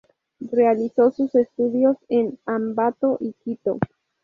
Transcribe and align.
Realizó 0.51 1.11
sus 1.11 1.35
estudios 1.35 1.95
en 2.09 2.39
Ambato 2.47 3.17
y 3.19 3.33
Quito. 3.43 3.77